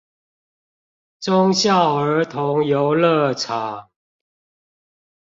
[1.19, 3.91] 忠孝兒童遊樂場